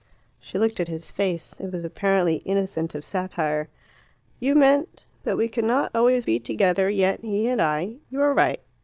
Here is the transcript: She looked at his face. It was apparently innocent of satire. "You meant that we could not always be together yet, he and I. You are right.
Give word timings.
She 0.39 0.57
looked 0.57 0.79
at 0.79 0.87
his 0.87 1.11
face. 1.11 1.53
It 1.59 1.71
was 1.71 1.85
apparently 1.85 2.37
innocent 2.37 2.95
of 2.95 3.05
satire. 3.05 3.69
"You 4.39 4.55
meant 4.55 5.05
that 5.25 5.37
we 5.37 5.47
could 5.47 5.63
not 5.63 5.91
always 5.93 6.25
be 6.25 6.39
together 6.39 6.89
yet, 6.89 7.19
he 7.21 7.45
and 7.47 7.61
I. 7.61 7.97
You 8.09 8.21
are 8.21 8.33
right. 8.33 8.59